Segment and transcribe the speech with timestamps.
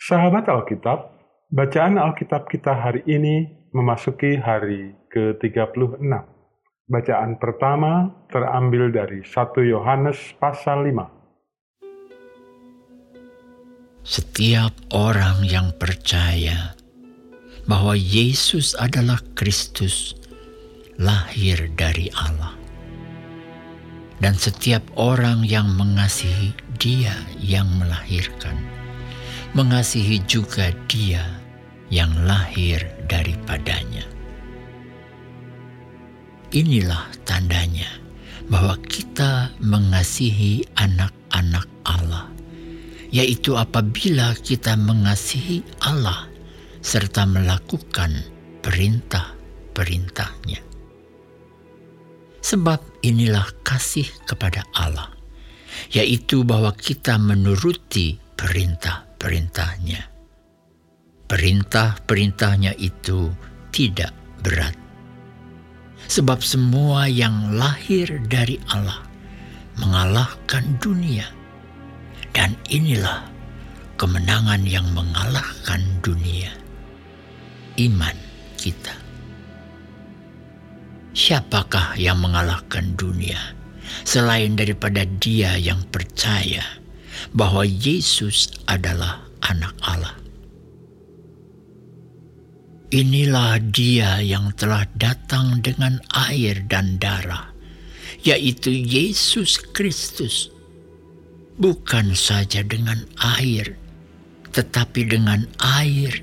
[0.00, 1.12] Sahabat Alkitab,
[1.52, 6.00] bacaan Alkitab kita hari ini memasuki hari ke-36.
[6.88, 11.04] Bacaan pertama terambil dari 1 Yohanes pasal 5.
[14.00, 16.72] Setiap orang yang percaya
[17.68, 20.16] bahwa Yesus adalah Kristus
[20.96, 22.56] lahir dari Allah.
[24.16, 28.79] Dan setiap orang yang mengasihi Dia yang melahirkan,
[29.50, 31.26] mengasihi juga Dia
[31.90, 34.06] yang lahir daripadanya.
[36.54, 37.86] Inilah tandanya
[38.50, 42.30] bahwa kita mengasihi anak-anak Allah,
[43.10, 46.30] yaitu apabila kita mengasihi Allah
[46.82, 48.22] serta melakukan
[48.62, 50.62] perintah-perintahnya.
[52.40, 55.14] Sebab inilah kasih kepada Allah,
[55.94, 58.18] yaitu bahwa kita menuruti
[59.20, 60.00] perintah-perintahnya.
[61.28, 63.28] Perintah-perintahnya itu
[63.70, 64.72] tidak berat.
[66.08, 69.04] Sebab semua yang lahir dari Allah
[69.76, 71.28] mengalahkan dunia.
[72.32, 73.28] Dan inilah
[74.00, 76.50] kemenangan yang mengalahkan dunia.
[77.76, 78.16] Iman
[78.56, 78.96] kita.
[81.12, 83.38] Siapakah yang mengalahkan dunia
[84.06, 86.79] selain daripada Dia yang percaya
[87.36, 90.16] bahwa Yesus adalah Anak Allah?
[92.90, 97.54] Inilah Dia yang telah datang dengan air dan darah,
[98.26, 100.50] yaitu Yesus Kristus,
[101.56, 103.06] bukan saja dengan
[103.38, 103.78] air,
[104.50, 106.18] tetapi dengan air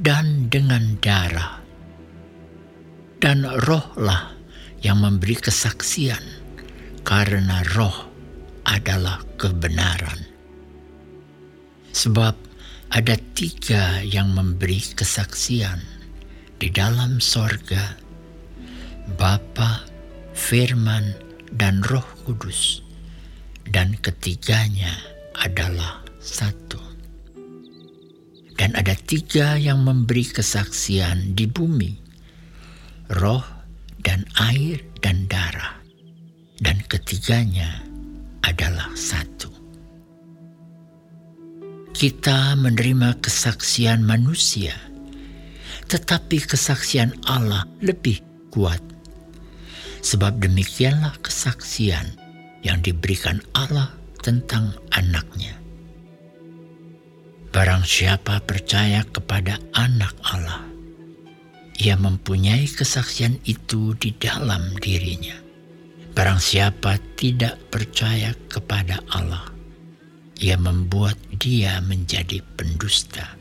[0.00, 1.66] dan dengan darah
[3.20, 4.36] dan rohlah
[4.84, 6.20] yang memberi kesaksian,
[7.02, 8.06] karena roh
[8.68, 10.35] adalah kebenaran.
[11.96, 12.36] Sebab
[12.92, 15.80] ada tiga yang memberi kesaksian
[16.60, 17.96] di dalam sorga,
[19.16, 19.80] Bapa,
[20.36, 21.16] Firman,
[21.56, 22.84] dan Roh Kudus,
[23.72, 24.92] dan ketiganya
[25.40, 26.76] adalah satu.
[28.60, 31.96] Dan ada tiga yang memberi kesaksian di bumi,
[33.16, 33.44] roh
[34.04, 35.80] dan air dan darah,
[36.60, 37.84] dan ketiganya
[38.44, 39.35] adalah satu.
[41.96, 44.76] Kita menerima kesaksian manusia,
[45.88, 48.20] tetapi kesaksian Allah lebih
[48.52, 48.84] kuat.
[50.04, 52.20] Sebab demikianlah kesaksian
[52.60, 55.56] yang diberikan Allah tentang anaknya.
[57.48, 60.68] Barang siapa percaya kepada anak Allah,
[61.80, 65.40] ia mempunyai kesaksian itu di dalam dirinya.
[66.12, 69.55] Barang siapa tidak percaya kepada Allah,
[70.40, 73.36] ia membuat dia menjadi pendusta,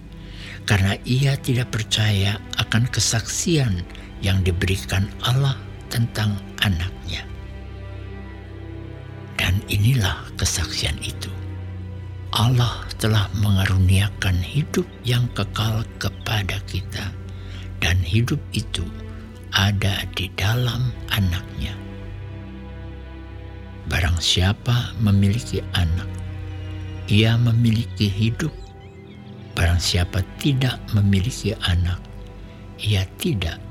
[0.64, 3.84] karena ia tidak percaya akan kesaksian
[4.24, 5.60] yang diberikan Allah
[5.92, 7.24] tentang anaknya.
[9.36, 11.30] Dan inilah kesaksian itu.
[12.36, 17.12] Allah telah mengaruniakan hidup yang kekal kepada kita
[17.80, 18.84] dan hidup itu
[19.56, 21.72] ada di dalam anaknya.
[23.88, 26.10] Barang siapa memiliki anak,
[27.06, 28.52] ia memiliki hidup.
[29.56, 32.02] Barang siapa tidak memiliki anak,
[32.82, 33.62] ia tidak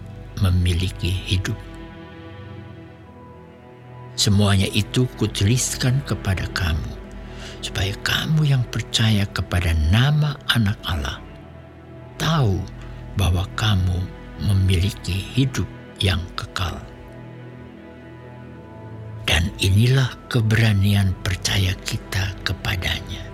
[0.40, 1.56] memiliki hidup.
[4.14, 6.92] Semuanya itu kutuliskan kepada kamu,
[7.60, 11.18] supaya kamu yang percaya kepada nama anak Allah,
[12.16, 12.62] tahu
[13.18, 13.98] bahwa kamu
[14.40, 15.66] memiliki hidup
[16.00, 16.78] yang kekal.
[19.44, 23.28] Dan inilah keberanian percaya kita kepadanya,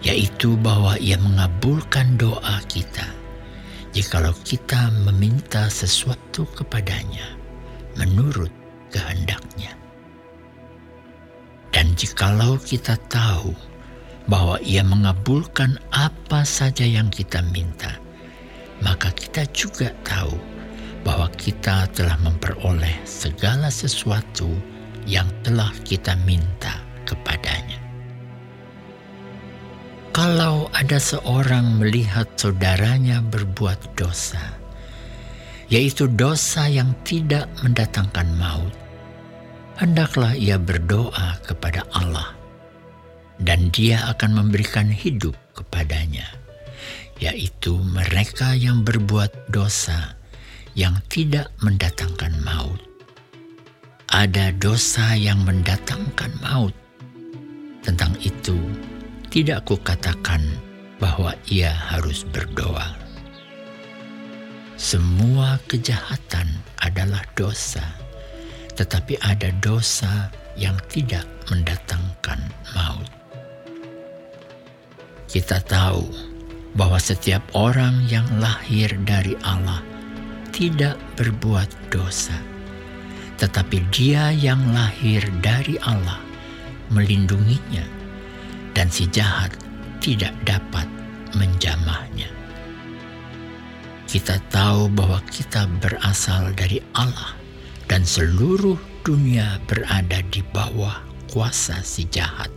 [0.00, 3.04] yaitu bahwa ia mengabulkan doa kita
[3.92, 7.36] jikalau kita meminta sesuatu kepadanya
[8.00, 8.48] menurut
[8.88, 9.76] kehendaknya.
[11.68, 13.52] Dan jikalau kita tahu
[14.24, 17.92] bahwa ia mengabulkan apa saja yang kita minta,
[18.80, 20.32] maka kita juga tahu
[21.04, 24.48] bahwa kita telah memperoleh segala sesuatu
[25.06, 27.78] yang telah kita minta kepadanya.
[30.10, 34.58] Kalau ada seorang melihat saudaranya berbuat dosa,
[35.70, 38.74] yaitu dosa yang tidak mendatangkan maut,
[39.78, 42.34] hendaklah ia berdoa kepada Allah,
[43.38, 46.40] dan Dia akan memberikan hidup kepadanya
[47.20, 50.16] yaitu mereka yang berbuat dosa
[50.72, 52.80] yang tidak mendatangkan maut.
[54.10, 56.74] Ada dosa yang mendatangkan maut.
[57.86, 58.58] Tentang itu,
[59.30, 60.42] tidak kukatakan
[60.98, 62.98] bahwa ia harus berdoa.
[64.74, 66.50] Semua kejahatan
[66.82, 67.86] adalah dosa,
[68.74, 70.26] tetapi ada dosa
[70.58, 72.42] yang tidak mendatangkan
[72.74, 73.06] maut.
[75.30, 76.02] Kita tahu
[76.74, 79.78] bahwa setiap orang yang lahir dari Allah
[80.50, 82.34] tidak berbuat dosa,
[83.40, 86.20] tetapi Dia yang lahir dari Allah
[86.92, 87.86] melindunginya,
[88.76, 89.56] dan si jahat
[90.04, 90.84] tidak dapat
[91.32, 92.28] menjamahnya.
[94.04, 97.32] Kita tahu bahwa kita berasal dari Allah,
[97.88, 98.76] dan seluruh
[99.06, 101.00] dunia berada di bawah
[101.30, 102.50] kuasa si jahat.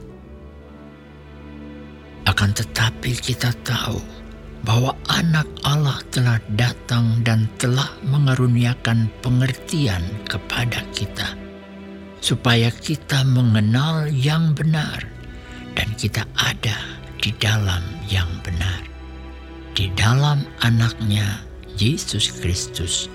[2.26, 4.02] Akan tetapi kita tahu
[4.64, 11.36] bahwa anak Allah telah datang dan telah mengaruniakan pengertian kepada kita,
[12.24, 15.04] supaya kita mengenal yang benar
[15.76, 16.80] dan kita ada
[17.20, 18.84] di dalam yang benar,
[19.76, 21.44] di dalam anaknya
[21.76, 23.12] Yesus Kristus.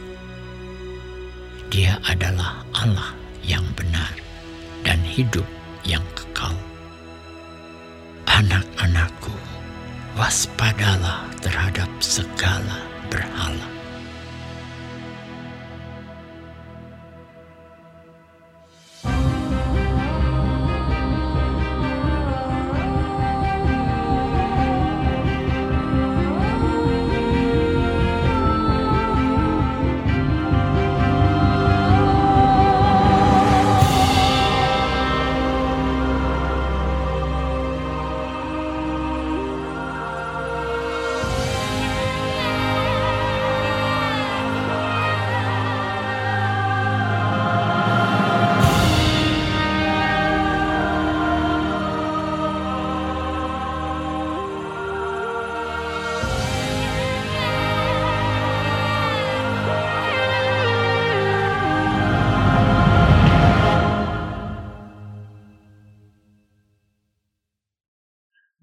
[1.68, 3.12] Dia adalah Allah
[3.44, 4.12] yang benar
[4.84, 5.44] dan hidup
[5.84, 6.52] yang kekal.
[8.28, 9.32] Anak-anakku,
[10.18, 13.77] waspadalah terhadap segala berhala.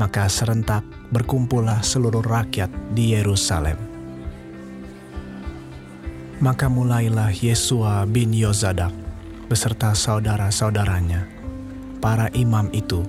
[0.02, 0.82] maka serentak
[1.14, 3.78] berkumpullah seluruh rakyat di Yerusalem.
[6.42, 9.06] Maka mulailah Yesua bin Yozadak
[9.48, 11.24] beserta saudara-saudaranya,
[12.04, 13.00] para imam itu,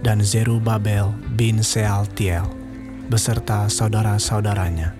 [0.00, 2.48] dan Zerubabel bin Sealtiel
[3.12, 4.96] beserta saudara-saudaranya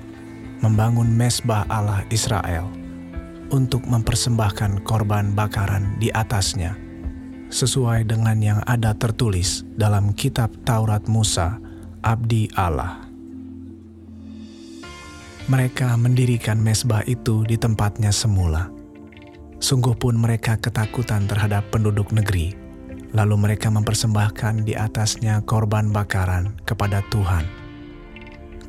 [0.60, 2.68] membangun mesbah Allah Israel
[3.48, 6.76] untuk mempersembahkan korban bakaran di atasnya,
[7.48, 11.56] sesuai dengan yang ada tertulis dalam kitab Taurat Musa,
[12.04, 13.08] Abdi Allah.
[15.48, 18.77] Mereka mendirikan mesbah itu di tempatnya semula
[19.58, 22.54] Sungguh pun mereka ketakutan terhadap penduduk negeri,
[23.10, 27.42] lalu mereka mempersembahkan di atasnya korban bakaran kepada Tuhan.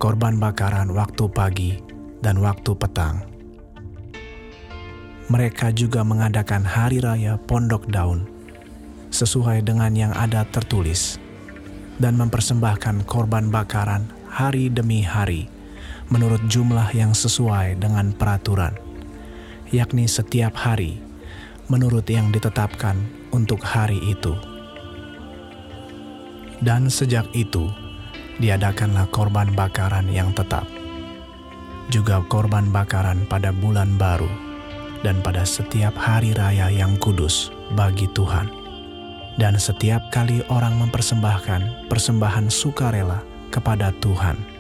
[0.01, 1.77] Korban bakaran waktu pagi
[2.25, 3.21] dan waktu petang.
[5.29, 8.25] Mereka juga mengadakan hari raya pondok daun,
[9.13, 11.21] sesuai dengan yang ada tertulis,
[12.01, 15.45] dan mempersembahkan korban bakaran hari demi hari,
[16.09, 18.88] menurut jumlah yang sesuai dengan peraturan
[19.69, 20.97] yakni setiap hari,
[21.69, 22.97] menurut yang ditetapkan
[23.29, 24.33] untuk hari itu.
[26.59, 27.71] Dan sejak itu,
[28.41, 30.65] diadakanlah korban bakaran yang tetap,
[31.87, 34.29] juga korban bakaran pada bulan baru,
[35.05, 38.51] dan pada setiap hari raya yang kudus bagi Tuhan.
[39.39, 43.23] Dan setiap kali orang mempersembahkan persembahan sukarela
[43.55, 44.58] kepada Tuhan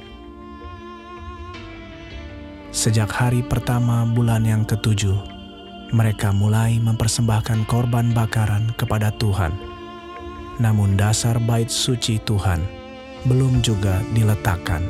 [2.69, 5.17] Sejak hari pertama bulan yang ketujuh,
[5.89, 9.49] mereka mulai mempersembahkan korban bakaran kepada Tuhan.
[10.61, 12.61] Namun dasar bait suci Tuhan
[13.25, 14.85] belum juga diletakkan.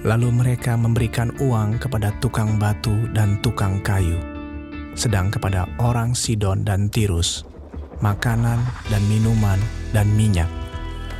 [0.00, 4.16] Lalu mereka memberikan uang kepada tukang batu dan tukang kayu,
[4.96, 7.44] sedang kepada orang Sidon dan Tirus,
[8.00, 8.56] makanan
[8.88, 9.60] dan minuman
[9.92, 10.48] dan minyak,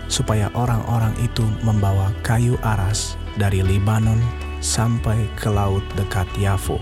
[0.09, 6.79] supaya orang-orang itu membawa kayu aras dari Libanon sampai ke laut dekat Yafo,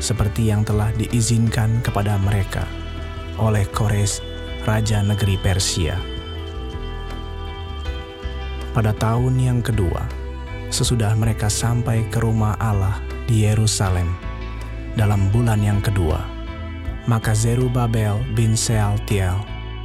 [0.00, 2.64] seperti yang telah diizinkan kepada mereka
[3.40, 4.20] oleh Kores,
[4.64, 5.96] Raja Negeri Persia.
[8.76, 10.04] Pada tahun yang kedua,
[10.68, 14.12] sesudah mereka sampai ke rumah Allah di Yerusalem
[14.94, 16.22] dalam bulan yang kedua,
[17.08, 19.34] Maka Zerubabel bin Sealtiel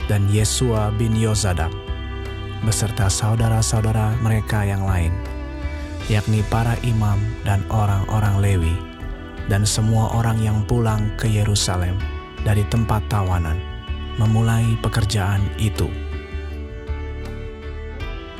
[0.05, 1.71] dan Yesua bin Yozadak
[2.61, 5.13] beserta saudara-saudara mereka yang lain,
[6.05, 8.75] yakni para imam dan orang-orang Lewi,
[9.49, 11.97] dan semua orang yang pulang ke Yerusalem
[12.45, 13.57] dari tempat tawanan,
[14.21, 15.89] memulai pekerjaan itu.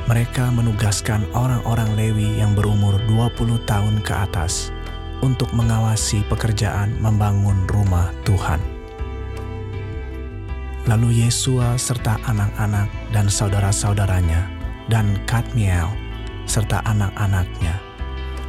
[0.06, 4.70] Mereka menugaskan orang-orang Lewi yang berumur 20 tahun ke atas
[5.18, 8.62] untuk mengawasi pekerjaan membangun rumah Tuhan.
[10.86, 14.46] Lalu Yesua serta anak-anak dan saudara-saudaranya
[14.86, 16.05] dan Kadmiel
[16.46, 17.76] serta anak-anaknya,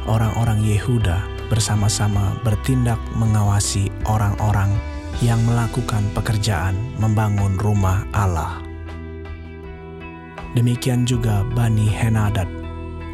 [0.06, 4.72] orang-orang Yehuda bersama-sama bertindak mengawasi orang-orang
[5.18, 8.62] yang melakukan pekerjaan membangun rumah Allah.
[10.54, 12.46] Demikian juga Bani Henadad,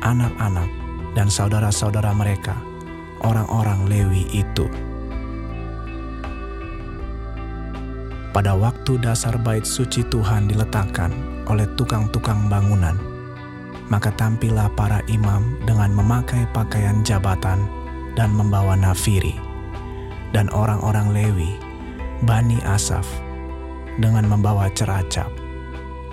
[0.04, 0.68] anak-anak
[1.16, 2.54] dan saudara-saudara mereka,
[3.24, 4.68] orang-orang Lewi itu.
[8.34, 11.14] Pada waktu dasar bait suci Tuhan diletakkan
[11.46, 12.98] oleh tukang-tukang bangunan,
[13.94, 17.62] maka tampillah para imam dengan memakai pakaian jabatan
[18.18, 19.38] dan membawa nafiri,
[20.34, 21.54] dan orang-orang Lewi,
[22.26, 23.06] Bani Asaf,
[24.02, 25.30] dengan membawa ceracap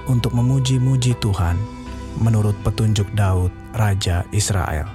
[0.05, 1.57] untuk memuji-muji Tuhan
[2.21, 4.85] menurut petunjuk Daud, Raja Israel.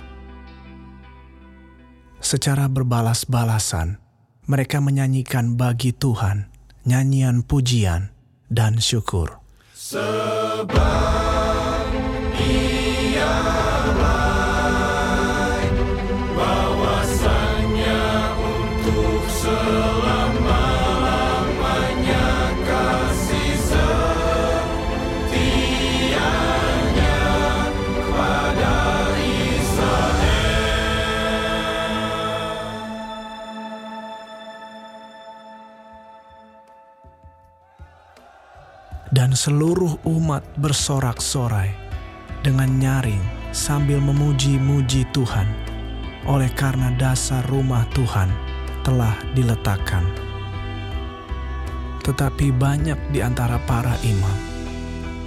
[2.23, 3.99] Secara berbalas-balasan,
[4.47, 6.47] mereka menyanyikan bagi Tuhan
[6.87, 8.15] nyanyian pujian
[8.47, 9.43] dan syukur.
[9.75, 10.77] Sebab
[39.17, 41.86] Dan seluruh umat bersorak-sorai
[42.47, 43.19] dengan nyaring
[43.51, 45.51] sambil memuji-muji Tuhan
[46.31, 48.31] oleh karena dasar rumah Tuhan
[48.87, 50.07] telah diletakkan.
[52.07, 54.39] Tetapi banyak di antara para imam,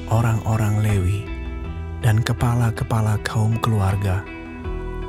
[0.07, 1.19] orang-orang Lewi,
[1.99, 4.23] dan kepala-kepala kaum keluarga,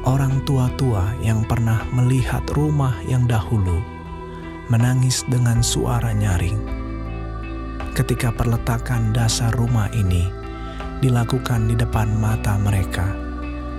[0.02, 3.78] orang tua-tua yang pernah melihat rumah yang dahulu,
[4.66, 6.58] menangis dengan suara nyaring.
[7.94, 10.39] Ketika perletakan dasar rumah ini
[11.00, 13.08] dilakukan di depan mata mereka,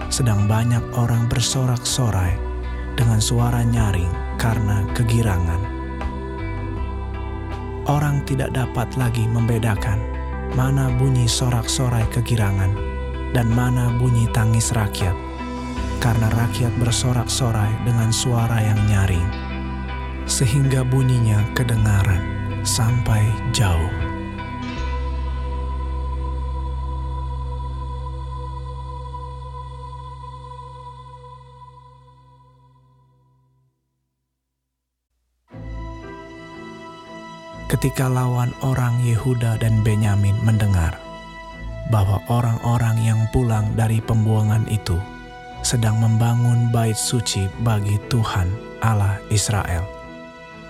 [0.10, 2.34] sedang banyak orang bersorak-sorai
[2.98, 4.10] dengan suara nyaring
[4.42, 5.62] karena kegirangan.
[7.86, 9.98] Orang tidak dapat lagi membedakan
[10.58, 12.74] mana bunyi sorak-sorai kegirangan
[13.32, 15.16] dan mana bunyi tangis rakyat,
[16.04, 19.28] karena rakyat bersorak-sorai dengan suara yang nyaring,
[20.28, 22.22] sehingga bunyinya kedengaran
[22.68, 23.24] sampai
[23.56, 24.11] jauh.
[37.72, 41.00] Ketika lawan orang Yehuda dan Benyamin mendengar
[41.88, 45.00] bahwa orang-orang yang pulang dari pembuangan itu
[45.64, 48.52] sedang membangun bait suci bagi Tuhan
[48.84, 49.88] Allah Israel,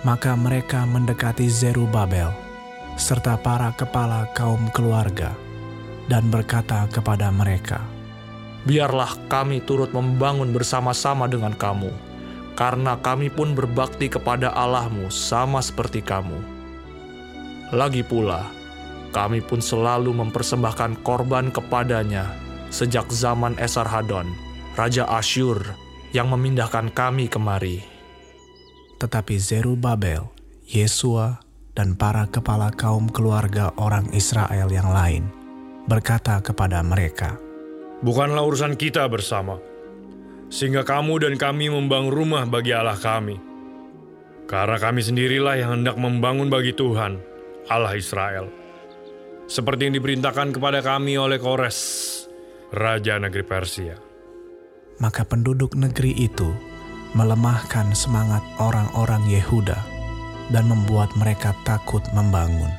[0.06, 2.30] maka mereka mendekati Zerubabel
[2.94, 5.34] serta para kepala kaum keluarga
[6.06, 7.82] dan berkata kepada mereka,
[8.62, 11.90] Biarlah kami turut membangun bersama-sama dengan kamu,
[12.54, 16.51] karena kami pun berbakti kepada Allahmu sama seperti kamu.
[17.72, 18.52] Lagi pula,
[19.16, 22.36] kami pun selalu mempersembahkan korban kepadanya
[22.68, 24.28] sejak zaman Esarhadon,
[24.76, 25.56] Raja Asyur,
[26.12, 27.80] yang memindahkan kami kemari.
[29.00, 30.28] Tetapi Zerubabel,
[30.68, 31.40] Yesua,
[31.72, 35.32] dan para kepala kaum keluarga orang Israel yang lain
[35.88, 37.40] berkata kepada mereka,
[38.04, 39.56] Bukanlah urusan kita bersama,
[40.52, 43.40] sehingga kamu dan kami membangun rumah bagi Allah kami.
[44.44, 47.31] Karena kami sendirilah yang hendak membangun bagi Tuhan,
[47.70, 48.50] Allah Israel.
[49.46, 51.78] Seperti yang diperintahkan kepada kami oleh Kores,
[52.72, 53.96] Raja Negeri Persia.
[54.98, 56.48] Maka penduduk negeri itu
[57.12, 59.76] melemahkan semangat orang-orang Yehuda
[60.48, 62.72] dan membuat mereka takut membangun.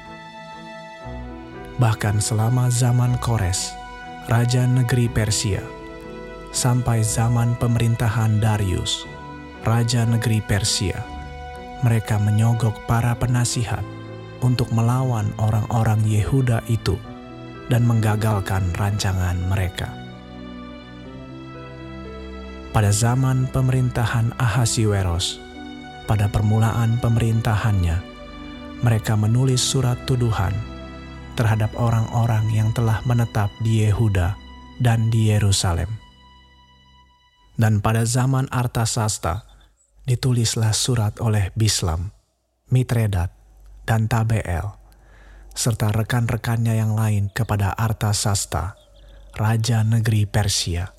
[1.78, 3.74] Bahkan selama zaman Kores,
[4.26, 5.62] Raja Negeri Persia,
[6.54, 9.06] sampai zaman pemerintahan Darius,
[9.66, 11.02] Raja Negeri Persia,
[11.82, 13.84] mereka menyogok para penasihat
[14.44, 17.00] untuk melawan orang-orang Yehuda itu
[17.72, 19.88] dan menggagalkan rancangan mereka.
[22.76, 25.40] Pada zaman pemerintahan Ahasiweros,
[26.06, 27.98] pada permulaan pemerintahannya,
[28.84, 30.52] mereka menulis surat tuduhan
[31.40, 34.36] terhadap orang-orang yang telah menetap di Yehuda
[34.84, 35.90] dan di Yerusalem.
[37.54, 39.46] Dan pada zaman Artasasta,
[40.04, 42.10] ditulislah surat oleh Bislam,
[42.74, 43.43] Mitredat,
[43.84, 44.76] dan Tabeel,
[45.54, 48.76] serta rekan-rekannya yang lain kepada Artasasta,
[49.38, 50.90] raja negeri Persia.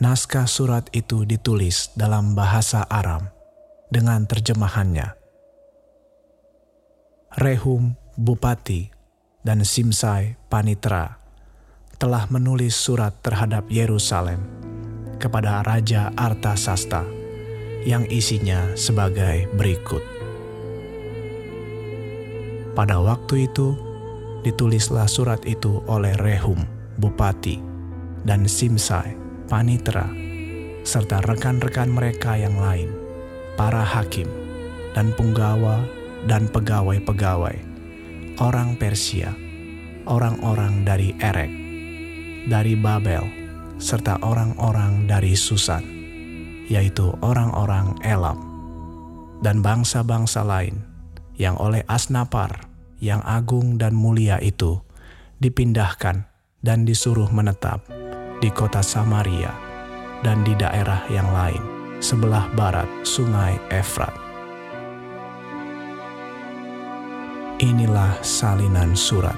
[0.00, 3.28] Naskah surat itu ditulis dalam bahasa Aram
[3.92, 5.12] dengan terjemahannya.
[7.36, 8.88] Rehum, bupati,
[9.44, 11.20] dan Simsai, panitra,
[12.00, 14.40] telah menulis surat terhadap Yerusalem
[15.20, 17.04] kepada Raja Artasasta
[17.84, 20.19] yang isinya sebagai berikut.
[22.80, 23.76] Pada waktu itu,
[24.40, 26.64] ditulislah surat itu oleh Rehum,
[26.96, 27.60] bupati,
[28.24, 29.20] dan Simsai,
[29.52, 30.08] panitra,
[30.80, 32.88] serta rekan-rekan mereka yang lain,
[33.60, 34.24] para hakim,
[34.96, 35.84] dan punggawa
[36.24, 37.52] dan pegawai-pegawai,
[38.40, 39.36] orang Persia,
[40.08, 41.52] orang-orang dari Erek,
[42.48, 43.28] dari Babel,
[43.76, 45.84] serta orang-orang dari Susan,
[46.64, 48.40] yaitu orang-orang Elam,
[49.44, 50.80] dan bangsa-bangsa lain
[51.36, 52.69] yang oleh Asnapar
[53.00, 54.78] yang agung dan mulia itu
[55.40, 56.28] dipindahkan
[56.60, 57.88] dan disuruh menetap
[58.44, 59.52] di kota Samaria
[60.20, 61.60] dan di daerah yang lain
[62.00, 64.12] sebelah barat sungai Efrat.
[67.60, 69.36] Inilah salinan surat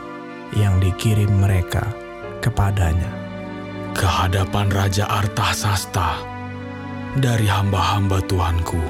[0.54, 1.83] yang dikirim mereka
[2.38, 3.11] kepadanya.
[3.92, 6.23] Kehadapan Raja Artasasta
[7.19, 8.81] dari hamba-hamba Tuanku,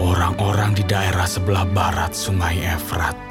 [0.00, 3.27] orang-orang di daerah sebelah barat sungai Efrat.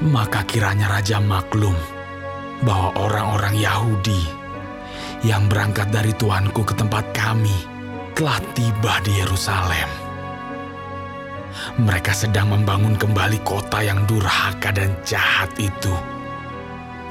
[0.00, 1.76] Maka kiranya Raja maklum
[2.64, 4.24] bahwa orang-orang Yahudi
[5.20, 7.52] yang berangkat dari Tuanku ke tempat kami
[8.16, 9.88] telah tiba di Yerusalem.
[11.84, 15.92] Mereka sedang membangun kembali kota yang durhaka dan jahat itu.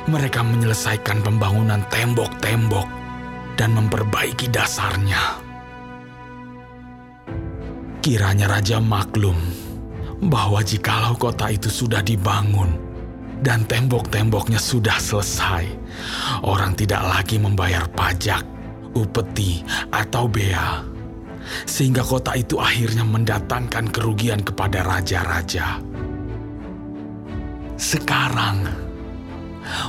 [0.10, 2.90] Mereka menyelesaikan pembangunan tembok-tembok
[3.54, 5.46] dan memperbaiki dasarnya.
[8.02, 9.69] Kiranya Raja maklum
[10.20, 12.90] bahwa jikalau kota itu sudah dibangun
[13.40, 15.64] dan tembok-temboknya sudah selesai,
[16.44, 18.44] orang tidak lagi membayar pajak,
[18.92, 19.64] upeti,
[19.96, 20.84] atau bea,
[21.64, 25.80] sehingga kota itu akhirnya mendatangkan kerugian kepada raja-raja.
[27.80, 28.68] Sekarang,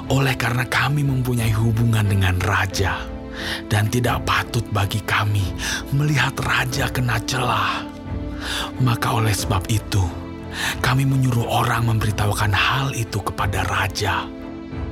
[0.07, 3.03] oleh karena kami mempunyai hubungan dengan raja,
[3.67, 5.43] dan tidak patut bagi kami
[5.91, 7.83] melihat raja kena celah,
[8.79, 10.20] maka oleh sebab itu,
[10.83, 14.27] kami menyuruh orang memberitahukan hal itu kepada raja,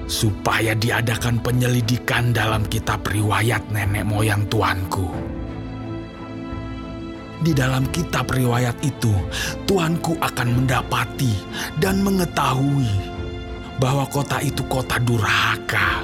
[0.09, 5.09] supaya diadakan penyelidikan dalam kitab riwayat nenek moyang tuanku.
[7.38, 9.14] Di dalam kitab riwayat itu,
[9.62, 11.38] tuanku akan mendapati
[11.79, 12.90] dan mengetahui
[13.79, 16.03] bahwa kota itu kota durhaka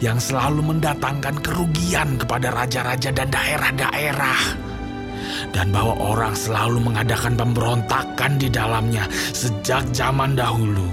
[0.00, 4.63] yang selalu mendatangkan kerugian kepada raja-raja dan daerah-daerah
[5.50, 10.86] dan bahwa orang selalu mengadakan pemberontakan di dalamnya sejak zaman dahulu.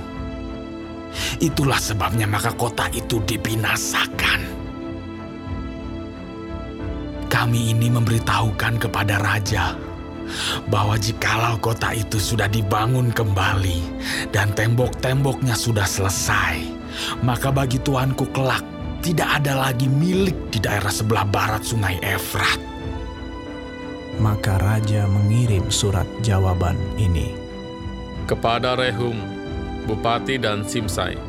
[1.43, 4.63] Itulah sebabnya maka kota itu dibinasakan.
[7.31, 9.75] Kami ini memberitahukan kepada raja
[10.67, 13.79] bahwa jikalau kota itu sudah dibangun kembali
[14.31, 16.63] dan tembok-temboknya sudah selesai,
[17.23, 18.63] maka bagi tuanku kelak
[19.01, 22.70] tidak ada lagi milik di daerah sebelah barat sungai Efrat
[24.21, 27.33] maka raja mengirim surat jawaban ini.
[28.29, 29.17] kepada Rehum,
[29.89, 31.19] Bupati dan Simsai,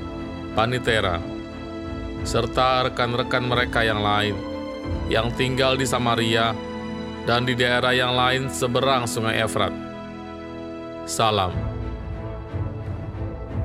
[0.54, 1.18] Panitera,
[2.22, 4.38] serta rekan-rekan mereka yang lain
[5.10, 6.54] yang tinggal di Samaria
[7.26, 9.74] dan di daerah yang lain seberang sungai Efrat.
[11.08, 11.50] Salam.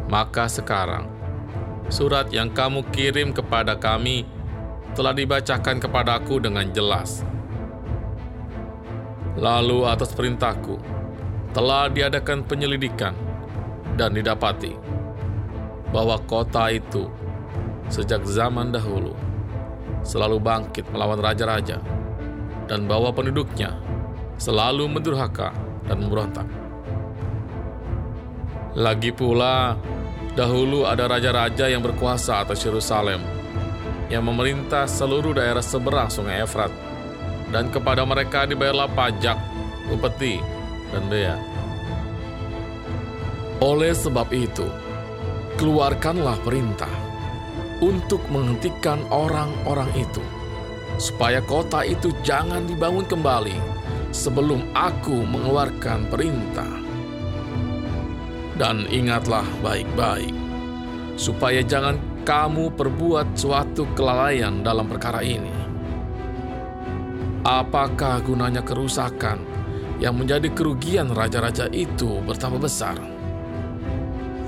[0.09, 1.05] Maka sekarang,
[1.91, 4.25] surat yang kamu kirim kepada kami
[4.97, 7.21] telah dibacakan kepadaku dengan jelas.
[9.37, 10.81] Lalu atas perintahku,
[11.53, 13.13] telah diadakan penyelidikan
[13.93, 14.73] dan didapati
[15.93, 17.05] bahwa kota itu
[17.87, 19.13] sejak zaman dahulu
[20.01, 21.77] selalu bangkit melawan raja-raja
[22.65, 23.77] dan bahwa penduduknya
[24.41, 25.53] selalu mendurhaka
[25.87, 26.47] dan memberontak.
[28.77, 29.73] Lagi pula,
[30.37, 33.21] dahulu ada raja-raja yang berkuasa atas Yerusalem
[34.07, 36.69] yang memerintah seluruh daerah seberang sungai Efrat
[37.51, 39.39] dan kepada mereka dibayarlah pajak,
[39.91, 40.43] upeti,
[40.91, 41.37] dan bea.
[43.63, 44.69] Oleh sebab itu,
[45.57, 46.91] keluarkanlah perintah
[47.81, 50.21] untuk menghentikan orang-orang itu,
[51.01, 53.57] supaya kota itu jangan dibangun kembali
[54.13, 56.69] sebelum aku mengeluarkan perintah.
[58.57, 60.33] Dan ingatlah baik-baik,
[61.17, 65.56] supaya jangan kamu perbuat suatu kelalaian dalam perkara ini.
[67.47, 69.39] Apakah gunanya kerusakan
[70.03, 72.99] yang menjadi kerugian raja-raja itu bertambah besar?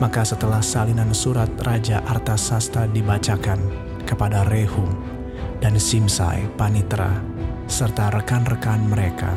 [0.03, 3.55] Maka setelah salinan surat Raja Artasasta dibacakan
[4.03, 4.91] kepada Rehum
[5.63, 7.23] dan Simsai Panitra
[7.71, 9.31] serta rekan-rekan mereka,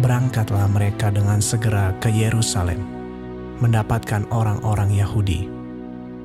[0.00, 2.80] berangkatlah mereka dengan segera ke Yerusalem
[3.60, 5.52] mendapatkan orang-orang Yahudi,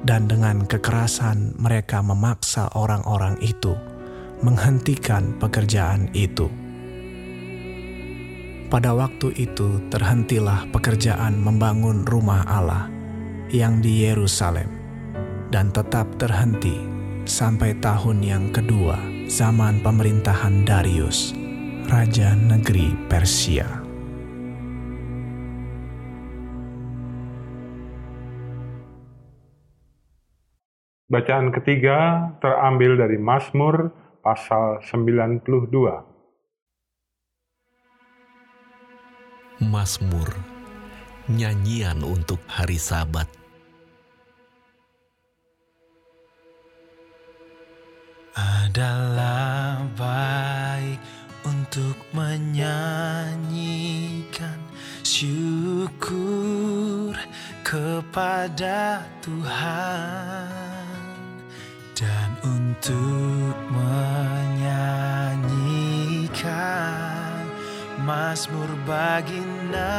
[0.08, 3.76] dan dengan kekerasan mereka memaksa orang-orang itu
[4.46, 6.46] menghentikan pekerjaan itu.
[8.70, 12.86] Pada waktu itu terhentilah pekerjaan membangun rumah Allah
[13.50, 14.70] yang di Yerusalem,
[15.50, 16.78] dan tetap terhenti
[17.26, 21.34] sampai tahun yang kedua zaman pemerintahan Darius,
[21.90, 23.66] raja negeri Persia.
[31.06, 35.46] Bacaan ketiga terambil dari Mazmur pasal 92.
[39.62, 40.34] Mazmur,
[41.30, 43.30] nyanyian untuk hari Sabat.
[48.34, 50.98] Adalah baik
[51.46, 54.58] untuk menyanyikan
[55.06, 57.14] syukur
[57.62, 60.55] kepada Tuhan
[62.86, 64.70] untuk menyanyikan
[68.06, 69.98] Mazmur baginda.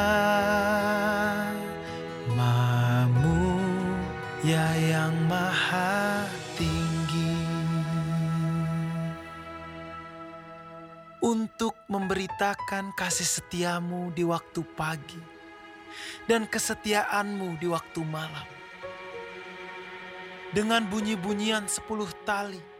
[2.30, 3.58] Mamu
[4.46, 7.34] ya yang maha tinggi.
[11.26, 15.18] Untuk memberitakan kasih setiamu di waktu pagi
[16.30, 18.46] Dan kesetiaanmu di waktu malam.
[20.54, 22.75] Dengan bunyi-bunyian sepuluh tali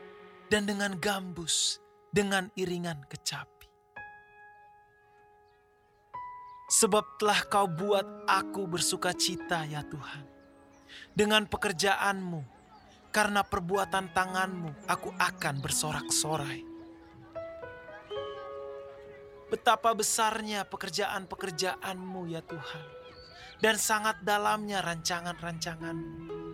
[0.47, 1.83] dan dengan gambus,
[2.15, 3.69] dengan iringan kecapi.
[6.67, 10.27] Sebab telah kau buat aku bersuka cita ya Tuhan.
[11.15, 12.43] Dengan pekerjaanmu,
[13.15, 16.61] karena perbuatan tanganmu aku akan bersorak-sorai.
[19.47, 22.85] Betapa besarnya pekerjaan-pekerjaanmu ya Tuhan.
[23.57, 26.46] Dan sangat dalamnya rancangan-rancanganmu.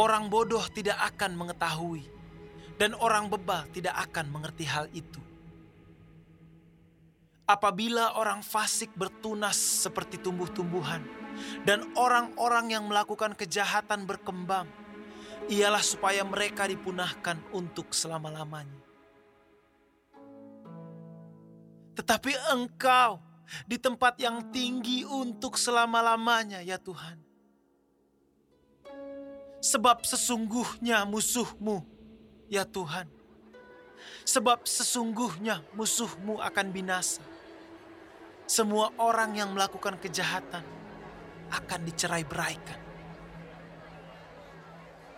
[0.00, 2.08] Orang bodoh tidak akan mengetahui,
[2.80, 5.20] dan orang bebal tidak akan mengerti hal itu.
[7.44, 11.04] Apabila orang fasik bertunas seperti tumbuh-tumbuhan,
[11.68, 14.64] dan orang-orang yang melakukan kejahatan berkembang,
[15.52, 18.80] ialah supaya mereka dipunahkan untuk selama-lamanya.
[21.92, 23.20] Tetapi engkau
[23.68, 27.29] di tempat yang tinggi untuk selama-lamanya, ya Tuhan
[29.60, 31.84] Sebab sesungguhnya musuhmu,
[32.48, 33.04] ya Tuhan.
[34.24, 37.20] Sebab sesungguhnya musuhmu akan binasa.
[38.48, 40.64] Semua orang yang melakukan kejahatan
[41.52, 42.80] akan dicerai beraikan.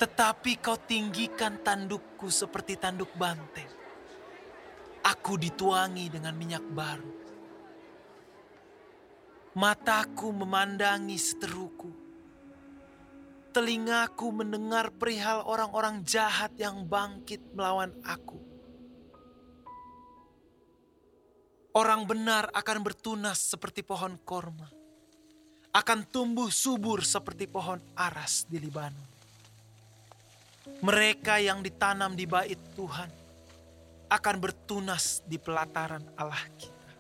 [0.03, 3.71] Tetapi kau tinggikan tandukku seperti tanduk banteng.
[5.07, 7.13] Aku dituangi dengan minyak baru.
[9.55, 12.02] Mataku memandangi seteruku
[13.53, 18.41] telingaku mendengar perihal orang-orang jahat yang bangkit melawan aku.
[21.77, 24.69] Orang benar akan bertunas seperti pohon korma,
[25.73, 29.13] akan tumbuh subur seperti pohon aras di Libanon.
[30.85, 33.09] Mereka yang ditanam di bait Tuhan
[34.09, 36.91] akan bertunas di pelataran Allah kita.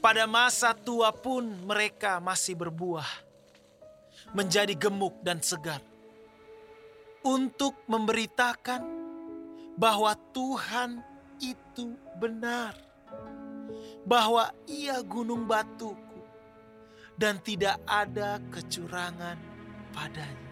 [0.00, 3.23] Pada masa tua pun mereka masih berbuah
[4.34, 5.80] menjadi gemuk dan segar.
[7.24, 8.84] Untuk memberitakan
[9.80, 11.00] bahwa Tuhan
[11.40, 12.76] itu benar.
[14.04, 16.20] Bahwa ia gunung batuku
[17.16, 19.38] dan tidak ada kecurangan
[19.96, 20.43] padanya.